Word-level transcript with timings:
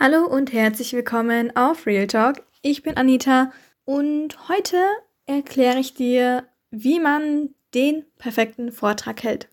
Hallo 0.00 0.24
und 0.26 0.52
herzlich 0.52 0.92
willkommen 0.92 1.56
auf 1.56 1.84
Real 1.84 2.06
Talk. 2.06 2.46
Ich 2.62 2.84
bin 2.84 2.96
Anita 2.96 3.50
und 3.84 4.48
heute 4.48 4.80
erkläre 5.26 5.80
ich 5.80 5.92
dir, 5.92 6.46
wie 6.70 7.00
man 7.00 7.52
den 7.74 8.04
perfekten 8.16 8.70
Vortrag 8.70 9.24
hält. 9.24 9.48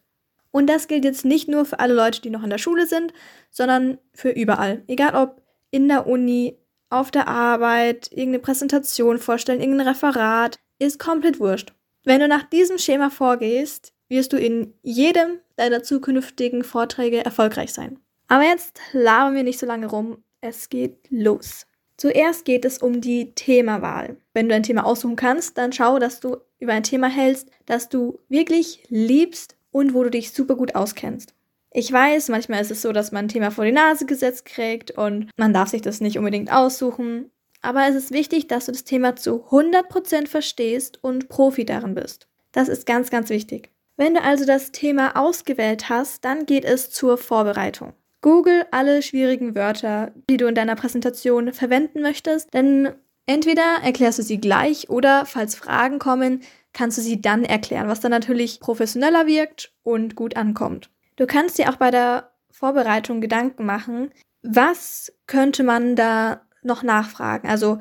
Und 0.52 0.68
das 0.68 0.88
gilt 0.88 1.04
jetzt 1.04 1.26
nicht 1.26 1.48
nur 1.48 1.66
für 1.66 1.80
alle 1.80 1.96
Leute, 1.96 2.22
die 2.22 2.30
noch 2.30 2.44
in 2.44 2.52
der 2.52 2.60
Schule 2.60 2.86
sind, 2.86 3.12
sondern 3.50 3.98
für 4.14 4.30
überall. 4.30 4.84
Egal 4.86 5.16
ob 5.16 5.42
in 5.72 5.88
der 5.88 6.06
Uni, 6.06 6.60
auf 6.92 7.10
der 7.10 7.28
Arbeit, 7.28 8.12
irgendeine 8.12 8.38
Präsentation 8.38 9.18
vorstellen, 9.18 9.62
irgendein 9.62 9.88
Referat, 9.88 10.60
ist 10.78 11.00
komplett 11.00 11.40
wurscht. 11.40 11.74
Wenn 12.04 12.20
du 12.20 12.28
nach 12.28 12.44
diesem 12.44 12.78
Schema 12.78 13.10
vorgehst, 13.10 13.94
wirst 14.10 14.32
du 14.32 14.38
in 14.38 14.76
jedem 14.84 15.40
deiner 15.56 15.82
zukünftigen 15.82 16.64
Vorträge 16.64 17.26
erfolgreich 17.26 17.74
sein. 17.74 18.00
Aber 18.28 18.44
jetzt 18.44 18.80
labern 18.92 19.34
wir 19.34 19.44
nicht 19.44 19.60
so 19.60 19.66
lange 19.66 19.88
rum 19.88 20.24
es 20.42 20.70
geht 20.70 20.98
los. 21.10 21.68
Zuerst 21.98 22.44
geht 22.44 22.66
es 22.66 22.80
um 22.80 23.00
die 23.00 23.32
Themawahl. 23.36 24.18
Wenn 24.34 24.50
du 24.50 24.56
ein 24.56 24.64
Thema 24.64 24.86
aussuchen 24.86 25.16
kannst, 25.16 25.58
dann 25.58 25.72
schau, 25.72 25.98
dass 25.98 26.20
du 26.20 26.38
über 26.60 26.74
ein 26.74 26.84
Thema 26.84 27.08
hältst, 27.08 27.50
das 27.66 27.90
du 27.90 28.20
wirklich 28.28 28.84
liebst 28.90 29.56
und 29.72 29.94
wo 29.94 30.04
du 30.04 30.10
dich 30.10 30.32
super 30.32 30.56
gut 30.56 30.76
auskennst. 30.76 31.34
Ich 31.72 31.92
weiß, 31.92 32.30
manchmal 32.30 32.62
ist 32.62 32.72
es 32.72 32.82
so, 32.82 32.92
dass 32.92 33.12
man 33.12 33.26
ein 33.26 33.30
Thema 33.30 33.52
vor 33.52 33.66
die 33.66 33.72
Nase 33.72 34.06
gesetzt 34.06 34.46
kriegt 34.46 34.92
und 34.92 35.30
man 35.36 35.54
darf 35.54 35.70
sich 35.70 35.82
das 35.82 36.00
nicht 36.00 36.18
unbedingt 36.18 36.52
aussuchen. 36.52 37.32
Aber 37.62 37.88
es 37.88 37.96
ist 37.96 38.12
wichtig, 38.12 38.48
dass 38.48 38.68
du 38.68 38.72
das 38.72 38.84
Thema 38.84 39.16
zu 39.16 39.46
100% 39.50 40.28
verstehst 40.28 41.04
und 41.04 41.30
Profi 41.30 41.66
darin 41.66 41.96
bist. 41.96 42.28
Das 42.52 42.70
ist 42.70 42.86
ganz, 42.86 43.10
ganz 43.10 43.30
wichtig. 43.30 43.72
Wenn 43.98 44.14
du 44.14 44.22
also 44.22 44.46
das 44.46 44.72
Thema 44.72 45.18
ausgewählt 45.18 45.90
hast, 45.90 46.24
dann 46.24 46.46
geht 46.46 46.64
es 46.64 46.92
zur 46.92 47.18
Vorbereitung. 47.18 47.94
Google 48.26 48.66
alle 48.72 49.04
schwierigen 49.04 49.54
Wörter, 49.54 50.12
die 50.28 50.38
du 50.38 50.48
in 50.48 50.56
deiner 50.56 50.76
Präsentation 50.76 51.54
verwenden 51.54 52.02
möchtest, 52.02 52.52
denn 52.56 52.90
entweder 53.28 53.84
erklärst 53.84 54.18
du 54.18 54.24
sie 54.24 54.42
gleich 54.42 54.90
oder 54.90 55.28
falls 55.28 55.54
Fragen 55.54 56.00
kommen, 56.00 56.42
kannst 56.74 56.98
du 56.98 57.04
sie 57.04 57.22
dann 57.22 57.46
erklären, 57.46 57.88
was 57.88 58.00
dann 58.00 58.10
natürlich 58.10 58.60
professioneller 58.60 59.28
wirkt 59.28 59.74
und 59.84 60.16
gut 60.16 60.38
ankommt. 60.38 60.90
Du 61.18 61.28
kannst 61.28 61.60
dir 61.60 61.70
auch 61.70 61.76
bei 61.76 61.92
der 61.92 62.32
Vorbereitung 62.50 63.22
Gedanken 63.22 63.64
machen, 63.64 64.10
was 64.42 65.14
könnte 65.28 65.62
man 65.62 65.96
da 65.96 66.42
noch 66.64 66.82
nachfragen? 66.82 67.48
Also 67.48 67.78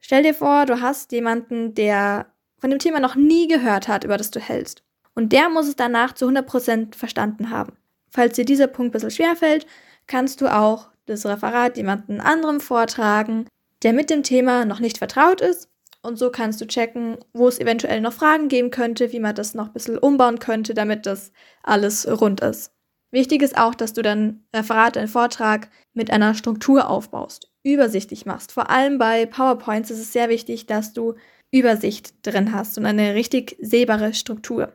stell 0.00 0.22
dir 0.22 0.34
vor, 0.34 0.66
du 0.66 0.82
hast 0.82 1.12
jemanden, 1.12 1.72
der 1.72 2.26
von 2.58 2.68
dem 2.68 2.78
Thema 2.78 3.00
noch 3.00 3.14
nie 3.14 3.48
gehört 3.48 3.88
hat, 3.88 4.04
über 4.04 4.18
das 4.18 4.30
du 4.30 4.38
hältst. 4.38 4.82
Und 5.14 5.32
der 5.32 5.48
muss 5.48 5.66
es 5.66 5.76
danach 5.76 6.12
zu 6.12 6.28
100% 6.28 6.94
verstanden 6.94 7.48
haben. 7.48 7.72
Falls 8.10 8.36
dir 8.36 8.44
dieser 8.44 8.66
Punkt 8.66 8.90
ein 8.90 8.92
bisschen 8.92 9.10
schwerfällt, 9.10 9.66
kannst 10.06 10.40
du 10.40 10.52
auch 10.52 10.88
das 11.06 11.26
Referat 11.26 11.76
jemandem 11.76 12.20
anderem 12.20 12.60
vortragen, 12.60 13.46
der 13.82 13.92
mit 13.92 14.10
dem 14.10 14.22
Thema 14.22 14.64
noch 14.64 14.80
nicht 14.80 14.98
vertraut 14.98 15.40
ist. 15.40 15.68
Und 16.02 16.16
so 16.16 16.30
kannst 16.30 16.60
du 16.60 16.66
checken, 16.66 17.18
wo 17.32 17.48
es 17.48 17.58
eventuell 17.58 18.00
noch 18.00 18.12
Fragen 18.12 18.48
geben 18.48 18.70
könnte, 18.70 19.12
wie 19.12 19.20
man 19.20 19.34
das 19.34 19.54
noch 19.54 19.68
ein 19.68 19.72
bisschen 19.72 19.98
umbauen 19.98 20.38
könnte, 20.38 20.74
damit 20.74 21.06
das 21.06 21.32
alles 21.62 22.08
rund 22.20 22.40
ist. 22.40 22.72
Wichtig 23.10 23.42
ist 23.42 23.56
auch, 23.56 23.74
dass 23.74 23.94
du 23.94 24.02
dein 24.02 24.44
Referat, 24.54 24.96
deinen 24.96 25.08
Vortrag 25.08 25.70
mit 25.94 26.10
einer 26.10 26.34
Struktur 26.34 26.88
aufbaust, 26.88 27.50
übersichtlich 27.62 28.26
machst. 28.26 28.52
Vor 28.52 28.70
allem 28.70 28.98
bei 28.98 29.26
PowerPoints 29.26 29.90
ist 29.90 29.98
es 29.98 30.12
sehr 30.12 30.28
wichtig, 30.28 30.66
dass 30.66 30.92
du 30.92 31.14
Übersicht 31.50 32.14
drin 32.26 32.52
hast 32.52 32.76
und 32.76 32.84
eine 32.84 33.14
richtig 33.14 33.56
sehbare 33.60 34.12
Struktur. 34.12 34.72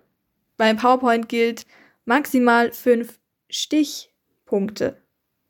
Bei 0.58 0.73
PowerPoint 0.73 1.30
gilt 1.30 1.66
maximal 2.06 2.72
fünf 2.72 3.20
Stichpunkte. 3.54 4.98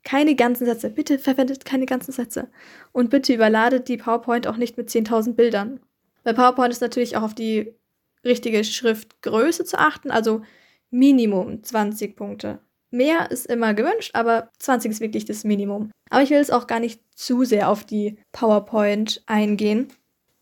Keine 0.04 0.36
ganzen 0.36 0.66
Sätze. 0.66 0.90
Bitte 0.90 1.18
verwendet 1.18 1.64
keine 1.64 1.86
ganzen 1.86 2.12
Sätze. 2.12 2.50
Und 2.92 3.10
bitte 3.10 3.34
überladet 3.34 3.88
die 3.88 3.96
PowerPoint 3.96 4.46
auch 4.46 4.56
nicht 4.56 4.76
mit 4.76 4.90
10.000 4.90 5.32
Bildern. 5.32 5.80
Bei 6.22 6.32
PowerPoint 6.32 6.72
ist 6.72 6.82
natürlich 6.82 7.16
auch 7.16 7.22
auf 7.22 7.34
die 7.34 7.74
richtige 8.24 8.64
Schriftgröße 8.64 9.64
zu 9.64 9.78
achten, 9.78 10.10
also 10.10 10.42
Minimum 10.90 11.62
20 11.62 12.16
Punkte. 12.16 12.60
Mehr 12.90 13.30
ist 13.30 13.46
immer 13.46 13.74
gewünscht, 13.74 14.12
aber 14.14 14.50
20 14.58 14.92
ist 14.92 15.00
wirklich 15.00 15.24
das 15.24 15.42
Minimum. 15.44 15.90
Aber 16.10 16.22
ich 16.22 16.30
will 16.30 16.38
jetzt 16.38 16.52
auch 16.52 16.66
gar 16.66 16.80
nicht 16.80 17.00
zu 17.14 17.44
sehr 17.44 17.68
auf 17.68 17.84
die 17.84 18.18
PowerPoint 18.32 19.22
eingehen. 19.26 19.88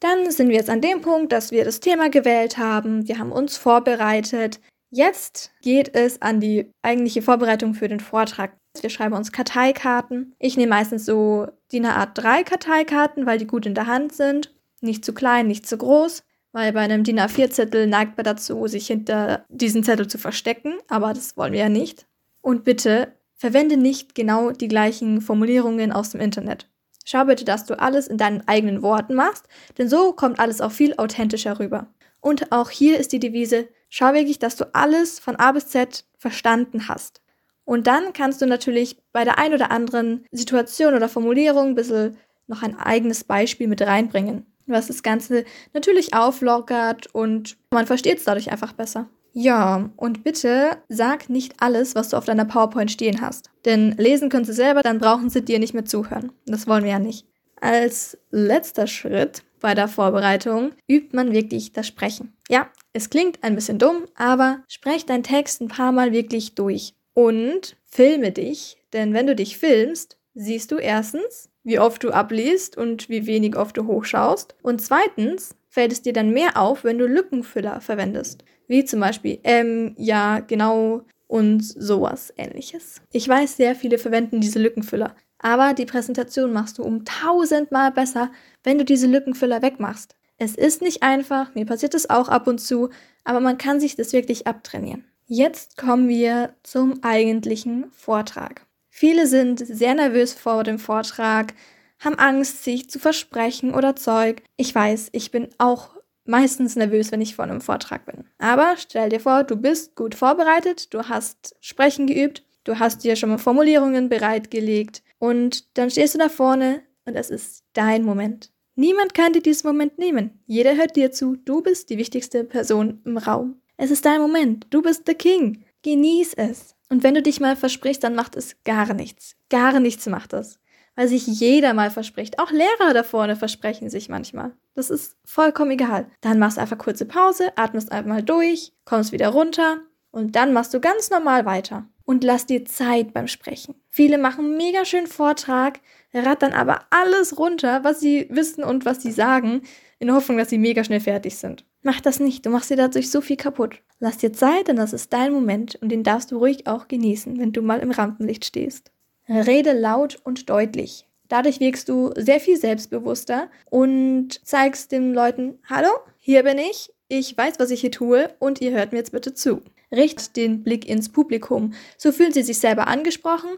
Dann 0.01 0.31
sind 0.31 0.49
wir 0.49 0.56
jetzt 0.56 0.69
an 0.69 0.81
dem 0.81 1.01
Punkt, 1.01 1.33
dass 1.33 1.53
wir 1.53 1.65
das 1.65 1.81
Thema 1.81 2.11
gewählt 2.11 2.59
haben. 2.59 3.09
Wir 3.09 3.19
haben 3.19 3.33
uns 3.33 3.56
vorbereitet. 3.56 4.61
Jetzt 4.94 5.53
geht 5.62 5.97
es 5.97 6.20
an 6.20 6.38
die 6.38 6.70
eigentliche 6.82 7.22
Vorbereitung 7.22 7.72
für 7.72 7.88
den 7.88 7.98
Vortrag. 7.98 8.53
Wir 8.78 8.91
schreiben 8.91 9.14
uns 9.14 9.32
Karteikarten. 9.32 10.34
Ich 10.38 10.58
nehme 10.58 10.69
meistens 10.69 11.06
so 11.06 11.47
DIN 11.72 11.86
A3 11.86 12.44
Karteikarten, 12.44 13.25
weil 13.25 13.38
die 13.38 13.47
gut 13.47 13.64
in 13.64 13.75
der 13.75 13.86
Hand 13.86 14.12
sind. 14.12 14.54
Nicht 14.82 15.03
zu 15.03 15.14
klein, 15.14 15.47
nicht 15.47 15.66
zu 15.66 15.78
groß. 15.78 16.25
Weil 16.53 16.75
bei 16.75 16.80
einem 16.80 17.04
DIN 17.04 17.19
A4-Zettel 17.19 17.86
neigt 17.86 18.19
man 18.19 18.25
dazu, 18.25 18.66
sich 18.66 18.86
hinter 18.86 19.47
diesen 19.48 19.82
Zettel 19.82 20.08
zu 20.08 20.19
verstecken. 20.19 20.75
Aber 20.88 21.14
das 21.14 21.38
wollen 21.38 21.54
wir 21.54 21.60
ja 21.60 21.70
nicht. 21.70 22.06
Und 22.42 22.62
bitte 22.62 23.16
verwende 23.34 23.78
nicht 23.78 24.14
genau 24.14 24.50
die 24.50 24.69
gleichen 24.69 25.22
Formulierungen 25.22 25.91
aus 25.91 26.10
dem 26.10 26.20
Internet. 26.20 26.69
Schau 27.06 27.24
bitte, 27.24 27.47
dass 27.47 27.64
du 27.64 27.80
alles 27.80 28.09
in 28.09 28.19
deinen 28.19 28.47
eigenen 28.47 28.82
Worten 28.82 29.14
machst, 29.14 29.48
denn 29.78 29.88
so 29.88 30.12
kommt 30.12 30.38
alles 30.38 30.60
auch 30.60 30.70
viel 30.70 30.94
authentischer 30.98 31.59
rüber. 31.59 31.86
Und 32.20 32.53
auch 32.53 32.69
hier 32.69 33.00
ist 33.00 33.12
die 33.12 33.19
Devise, 33.19 33.69
schau 33.92 34.14
wirklich, 34.14 34.38
dass 34.38 34.56
du 34.56 34.75
alles 34.75 35.20
von 35.20 35.36
A 35.36 35.53
bis 35.53 35.69
Z 35.69 36.04
verstanden 36.19 36.88
hast. 36.88 37.20
Und 37.64 37.86
dann 37.86 38.12
kannst 38.12 38.42
du 38.42 38.47
natürlich 38.47 38.97
bei 39.12 39.25
der 39.25 39.38
ein 39.38 39.53
oder 39.54 39.70
anderen 39.70 40.25
Situation 40.32 40.94
oder 40.94 41.08
Formulierung 41.08 41.69
ein 41.69 41.75
bisschen 41.75 42.16
noch 42.48 42.62
ein 42.62 42.76
eigenes 42.76 43.22
Beispiel 43.22 43.69
mit 43.69 43.82
reinbringen, 43.82 44.47
was 44.66 44.88
das 44.88 45.03
Ganze 45.03 45.44
natürlich 45.75 46.14
auflockert 46.14 47.14
und 47.14 47.56
man 47.70 47.86
versteht 47.86 48.19
es 48.19 48.25
dadurch 48.25 48.50
einfach 48.50 48.72
besser. 48.72 49.08
Ja, 49.34 49.91
und 49.97 50.24
bitte 50.24 50.78
sag 50.88 51.30
nicht 51.30 51.54
alles, 51.60 51.94
was 51.94 52.09
du 52.10 52.16
auf 52.16 52.24
deiner 52.24 52.44
PowerPoint 52.44 52.91
stehen 52.91 53.20
hast. 53.20 53.50
Denn 53.64 53.92
lesen 53.97 54.28
können 54.28 54.44
sie 54.44 54.53
selber, 54.53 54.82
dann 54.82 54.98
brauchen 54.98 55.30
sie 55.30 55.42
dir 55.42 55.59
nicht 55.59 55.72
mehr 55.72 55.86
zuhören. 55.86 56.32
Das 56.47 56.66
wollen 56.66 56.84
wir 56.84 56.91
ja 56.91 56.98
nicht. 56.98 57.26
Als 57.62 58.19
letzter 58.33 58.89
Schritt 58.89 59.45
bei 59.61 59.77
der 59.77 59.87
Vorbereitung 59.87 60.73
übt 60.89 61.15
man 61.15 61.33
wirklich 61.33 61.73
das 61.73 61.87
Sprechen. 61.87 62.37
Ja, 62.50 62.69
es 62.93 63.09
klingt 63.09 63.45
ein 63.45 63.55
bisschen 63.55 63.78
dumm, 63.78 64.09
aber 64.17 64.65
sprech 64.67 65.06
deinen 65.06 65.23
Text 65.23 65.61
ein 65.61 65.69
paar 65.69 65.93
Mal 65.93 66.11
wirklich 66.11 66.56
durch. 66.56 66.95
Und 67.15 67.77
filme 67.87 68.33
dich, 68.33 68.78
denn 68.93 69.15
wenn 69.15 69.28
du 69.28 69.37
dich 69.37 69.59
filmst, 69.59 70.19
siehst 70.34 70.72
du 70.72 70.78
erstens, 70.78 71.51
wie 71.62 71.78
oft 71.78 72.03
du 72.03 72.11
abliest 72.11 72.77
und 72.77 73.09
wie 73.09 73.27
wenig 73.27 73.56
oft 73.56 73.77
du 73.77 73.87
hochschaust. 73.87 74.56
Und 74.62 74.83
zweitens 74.83 75.55
fällt 75.69 75.93
es 75.93 76.03
dir 76.03 76.12
dann 76.12 76.31
mehr 76.31 76.56
auf, 76.56 76.83
wenn 76.83 76.99
du 76.99 77.06
Lückenfüller 77.06 77.81
verwendest. 77.81 78.43
Wie 78.67 78.84
zum 78.84 78.99
Beispiel 78.99 79.39
ähm, 79.45 79.95
ja, 79.97 80.41
genau 80.41 81.03
und 81.28 81.62
sowas 81.62 82.34
ähnliches. 82.37 83.01
Ich 83.12 83.28
weiß, 83.28 83.56
sehr 83.56 83.77
viele 83.77 83.99
verwenden 83.99 84.41
diese 84.41 84.59
Lückenfüller. 84.59 85.15
Aber 85.42 85.75
die 85.75 85.86
Präsentation 85.86 86.53
machst 86.53 86.78
du 86.78 86.82
um 86.82 87.04
tausendmal 87.04 87.91
besser, 87.91 88.30
wenn 88.62 88.78
du 88.78 88.84
diese 88.84 89.06
Lückenfüller 89.06 89.60
wegmachst. 89.60 90.14
Es 90.38 90.54
ist 90.54 90.80
nicht 90.80 91.03
einfach, 91.03 91.54
mir 91.54 91.66
passiert 91.66 91.94
es 91.94 92.08
auch 92.08 92.28
ab 92.28 92.47
und 92.47 92.58
zu, 92.58 92.88
aber 93.25 93.41
man 93.41 93.58
kann 93.58 93.78
sich 93.78 93.97
das 93.97 94.12
wirklich 94.12 94.47
abtrainieren. 94.47 95.04
Jetzt 95.26 95.76
kommen 95.76 96.08
wir 96.08 96.54
zum 96.62 97.03
eigentlichen 97.03 97.91
Vortrag. 97.92 98.66
Viele 98.88 99.26
sind 99.26 99.64
sehr 99.64 99.94
nervös 99.94 100.32
vor 100.34 100.64
dem 100.64 100.78
Vortrag, 100.78 101.54
haben 101.98 102.19
Angst, 102.19 102.64
sich 102.64 102.91
zu 102.91 102.98
versprechen 102.98 103.74
oder 103.74 103.97
Zeug. 103.97 104.42
Ich 104.56 104.74
weiß, 104.74 105.09
ich 105.12 105.30
bin 105.30 105.48
auch 105.59 105.91
meistens 106.24 106.76
nervös, 106.76 107.12
wenn 107.12 107.20
ich 107.20 107.34
vor 107.34 107.44
einem 107.44 107.60
Vortrag 107.60 108.04
bin. 108.06 108.24
Aber 108.38 108.74
stell 108.76 109.09
dir 109.09 109.20
vor, 109.20 109.44
du 109.44 109.56
bist 109.56 109.97
gut 109.97 110.14
vorbereitet, 110.14 110.92
du 110.92 111.09
hast 111.09 111.56
Sprechen 111.60 112.06
geübt, 112.06 112.42
du 112.65 112.78
hast 112.78 113.05
dir 113.05 113.17
schon 113.17 113.31
mal 113.31 113.39
Formulierungen 113.39 114.09
bereitgelegt 114.09 115.03
und 115.19 115.77
dann 115.77 115.91
stehst 115.91 116.15
du 116.15 116.19
da 116.19 116.28
vorne 116.28 116.83
und 117.05 117.17
es 117.17 117.31
ist 117.31 117.65
dein 117.72 118.04
Moment. 118.04 118.51
Niemand 118.75 119.15
kann 119.15 119.33
dir 119.33 119.42
diesen 119.42 119.69
Moment 119.69 119.98
nehmen. 119.98 120.42
Jeder 120.47 120.77
hört 120.77 120.97
dir 120.97 121.13
zu. 121.13 121.36
Du 121.36 121.60
bist 121.60 121.91
die 121.91 121.98
wichtigste 121.98 122.45
Person 122.45 123.03
im 123.04 123.19
Raum. 123.19 123.60
Es 123.77 123.91
ist 123.91 124.04
dein 124.07 124.21
Moment. 124.21 124.66
Du 124.71 124.81
bist 124.81 125.07
der 125.07 125.15
King. 125.15 125.65
Genieß 125.83 126.34
es. 126.34 126.75
Und 126.89 127.03
wenn 127.03 127.15
du 127.15 127.22
dich 127.22 127.41
mal 127.41 127.57
versprichst, 127.57 128.03
dann 128.03 128.15
macht 128.15 128.36
es 128.36 128.57
gar 128.65 128.95
nichts. 128.95 129.36
Gar 129.51 129.78
nichts 129.81 130.07
macht 130.07 130.33
es. 130.33 130.59
Weil 130.95 131.09
sich 131.09 131.27
jeder 131.27 131.75
mal 131.75 131.91
verspricht. 131.91 132.39
Auch 132.39 132.51
Lehrer 132.51 132.95
da 132.95 133.03
vorne 133.03 133.36
versprechen 133.36 133.91
sich 133.91 134.09
manchmal. 134.09 134.53
Das 134.75 134.91
ist 134.91 135.16
vollkommen 135.25 135.72
egal. 135.72 136.07
Dann 136.21 136.39
machst 136.39 136.57
du 136.57 136.60
einfach 136.63 136.78
kurze 136.78 137.04
Pause, 137.04 137.53
atmest 137.57 137.92
einmal 137.92 138.22
durch, 138.22 138.72
kommst 138.84 139.13
wieder 139.13 139.28
runter 139.28 139.81
und 140.10 140.36
dann 140.36 140.53
machst 140.53 140.72
du 140.75 140.81
ganz 140.81 141.10
normal 141.10 141.45
weiter 141.45 141.86
und 142.04 142.25
lass 142.25 142.47
dir 142.47 142.65
Zeit 142.65 143.13
beim 143.13 143.28
Sprechen. 143.28 143.75
Viele 143.89 144.19
machen 144.19 144.57
mega 144.57 144.84
schön 144.84 145.07
Vortrag, 145.07 145.81
rattern 146.15 146.53
aber 146.53 146.81
alles 146.91 147.39
runter, 147.39 147.84
was 147.84 148.01
sie 148.01 148.27
wissen 148.31 148.65
und 148.65 148.84
was 148.84 149.03
sie 149.03 149.13
sagen, 149.13 149.63
in 149.99 150.09
der 150.09 150.16
Hoffnung, 150.16 150.39
dass 150.39 150.51
sie 150.51 150.59
mega 150.59 150.83
schnell 150.84 151.01
fertig 151.01 151.37
sind. 151.37 151.65
Mach 151.83 152.01
das 152.01 152.21
nicht, 152.21 152.45
du 152.47 152.51
machst 152.51 152.71
dir 152.71 152.77
dadurch 152.77 153.10
so 153.10 153.21
viel 153.21 153.37
kaputt. 153.37 153.83
Lass 153.99 154.19
dir 154.19 154.33
Zeit, 154.33 154.69
denn 154.69 154.77
das 154.77 154.93
ist 154.93 155.13
dein 155.13 155.33
Moment 155.33 155.77
und 155.77 155.89
den 155.91 156.03
darfst 156.03 156.31
du 156.31 156.39
ruhig 156.39 156.66
auch 156.66 156.89
genießen, 156.89 157.39
wenn 157.39 157.53
du 157.53 157.63
mal 157.63 157.81
im 157.81 157.91
Rampenlicht 157.91 158.45
stehst. 158.45 158.91
Rede 159.28 159.72
laut 159.72 160.19
und 160.25 160.51
deutlich. 160.51 161.07
Dadurch 161.28 161.60
wirkst 161.60 161.89
du 161.89 162.13
sehr 162.16 162.41
viel 162.41 162.57
selbstbewusster 162.57 163.48
und 163.71 164.45
zeigst 164.47 164.93
den 164.93 165.15
Leuten, 165.15 165.59
hallo, 165.69 165.89
hier 166.19 166.43
bin 166.43 166.59
ich, 166.59 166.93
ich 167.09 167.37
weiß, 167.37 167.59
was 167.59 167.71
ich 167.71 167.81
hier 167.81 167.91
tue 167.91 168.34
und 168.39 168.60
ihr 168.60 168.72
hört 168.72 168.93
mir 168.93 168.98
jetzt 168.98 169.13
bitte 169.13 169.34
zu. 169.34 169.63
Richtet 169.92 170.36
den 170.36 170.62
Blick 170.62 170.89
ins 170.89 171.10
Publikum. 171.10 171.74
So 171.98 172.12
fühlen 172.12 172.33
sie 172.33 172.42
sich 172.42 172.59
selber 172.59 172.86
angesprochen 172.89 173.50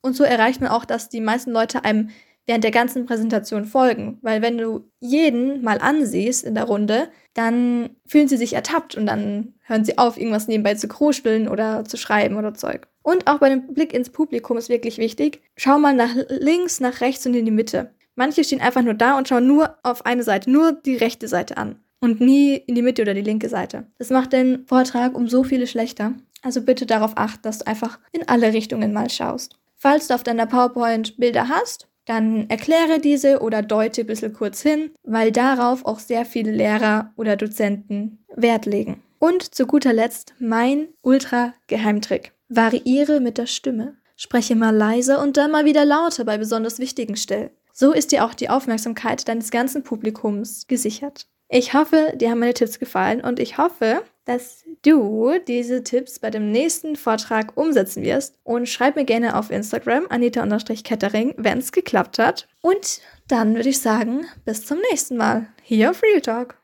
und 0.00 0.16
so 0.16 0.24
erreicht 0.24 0.60
man 0.60 0.70
auch, 0.70 0.84
dass 0.84 1.08
die 1.08 1.20
meisten 1.20 1.52
Leute 1.52 1.84
einem 1.84 2.10
während 2.46 2.64
der 2.64 2.72
ganzen 2.72 3.06
Präsentation 3.06 3.64
folgen. 3.64 4.18
Weil 4.22 4.42
wenn 4.42 4.58
du 4.58 4.90
jeden 5.00 5.62
mal 5.62 5.78
ansiehst 5.78 6.44
in 6.44 6.54
der 6.54 6.64
Runde, 6.64 7.08
dann 7.34 7.90
fühlen 8.06 8.28
sie 8.28 8.36
sich 8.36 8.54
ertappt 8.54 8.96
und 8.96 9.06
dann 9.06 9.54
hören 9.62 9.84
sie 9.84 9.98
auf, 9.98 10.18
irgendwas 10.18 10.48
nebenbei 10.48 10.74
zu 10.74 10.88
kruscheln 10.88 11.48
oder 11.48 11.84
zu 11.84 11.96
schreiben 11.96 12.36
oder 12.36 12.54
Zeug. 12.54 12.88
Und 13.02 13.26
auch 13.26 13.38
bei 13.38 13.48
dem 13.48 13.72
Blick 13.74 13.94
ins 13.94 14.10
Publikum 14.10 14.56
ist 14.56 14.68
wirklich 14.68 14.98
wichtig, 14.98 15.40
schau 15.56 15.78
mal 15.78 15.94
nach 15.94 16.14
links, 16.28 16.80
nach 16.80 17.00
rechts 17.00 17.26
und 17.26 17.34
in 17.34 17.44
die 17.44 17.50
Mitte. 17.50 17.94
Manche 18.14 18.44
stehen 18.44 18.60
einfach 18.60 18.82
nur 18.82 18.94
da 18.94 19.16
und 19.16 19.28
schauen 19.28 19.46
nur 19.46 19.76
auf 19.82 20.04
eine 20.04 20.22
Seite, 20.22 20.50
nur 20.50 20.72
die 20.72 20.96
rechte 20.96 21.28
Seite 21.28 21.56
an 21.56 21.78
und 22.02 22.20
nie 22.20 22.56
in 22.56 22.74
die 22.74 22.82
Mitte 22.82 23.00
oder 23.00 23.14
die 23.14 23.22
linke 23.22 23.48
Seite. 23.48 23.86
Das 23.98 24.10
macht 24.10 24.32
den 24.32 24.66
Vortrag 24.66 25.16
um 25.16 25.28
so 25.28 25.44
viele 25.44 25.66
schlechter. 25.66 26.14
Also 26.42 26.60
bitte 26.60 26.84
darauf 26.84 27.12
achten, 27.14 27.42
dass 27.42 27.60
du 27.60 27.66
einfach 27.68 28.00
in 28.10 28.28
alle 28.28 28.52
Richtungen 28.52 28.92
mal 28.92 29.08
schaust. 29.08 29.56
Falls 29.76 30.08
du 30.08 30.14
auf 30.14 30.24
deiner 30.24 30.46
PowerPoint 30.46 31.16
Bilder 31.16 31.48
hast, 31.48 31.88
dann 32.04 32.50
erkläre 32.50 32.98
diese 32.98 33.40
oder 33.40 33.62
deute 33.62 34.00
ein 34.00 34.06
bisschen 34.08 34.32
kurz 34.32 34.60
hin, 34.60 34.90
weil 35.04 35.30
darauf 35.30 35.84
auch 35.84 36.00
sehr 36.00 36.24
viele 36.24 36.50
Lehrer 36.50 37.12
oder 37.16 37.36
Dozenten 37.36 38.24
Wert 38.34 38.66
legen. 38.66 39.00
Und 39.20 39.54
zu 39.54 39.66
guter 39.66 39.92
Letzt 39.92 40.34
mein 40.40 40.88
Ultra-Geheimtrick. 41.02 42.32
Variiere 42.48 43.20
mit 43.20 43.38
der 43.38 43.46
Stimme. 43.46 43.96
Spreche 44.16 44.56
mal 44.56 44.74
leiser 44.74 45.22
und 45.22 45.36
dann 45.36 45.52
mal 45.52 45.64
wieder 45.64 45.84
lauter 45.84 46.24
bei 46.24 46.38
besonders 46.38 46.80
wichtigen 46.80 47.16
Stellen. 47.16 47.50
So 47.72 47.92
ist 47.92 48.10
dir 48.10 48.24
auch 48.24 48.34
die 48.34 48.50
Aufmerksamkeit 48.50 49.26
deines 49.28 49.50
ganzen 49.52 49.84
Publikums 49.84 50.66
gesichert. 50.66 51.28
Ich 51.54 51.74
hoffe, 51.74 52.14
dir 52.16 52.30
haben 52.30 52.38
meine 52.38 52.54
Tipps 52.54 52.78
gefallen 52.78 53.20
und 53.20 53.38
ich 53.38 53.58
hoffe, 53.58 54.04
dass 54.24 54.64
du 54.80 55.38
diese 55.46 55.84
Tipps 55.84 56.18
bei 56.18 56.30
dem 56.30 56.50
nächsten 56.50 56.96
Vortrag 56.96 57.58
umsetzen 57.58 58.02
wirst. 58.02 58.38
Und 58.42 58.70
schreib 58.70 58.96
mir 58.96 59.04
gerne 59.04 59.36
auf 59.36 59.50
Instagram 59.50 60.06
anita-kettering, 60.08 61.34
wenn 61.36 61.58
es 61.58 61.70
geklappt 61.70 62.18
hat. 62.18 62.48
Und 62.62 63.02
dann 63.28 63.54
würde 63.54 63.68
ich 63.68 63.80
sagen, 63.80 64.24
bis 64.46 64.64
zum 64.64 64.78
nächsten 64.90 65.18
Mal 65.18 65.46
hier 65.62 65.90
auf 65.90 66.02
Real 66.02 66.22
Talk. 66.22 66.61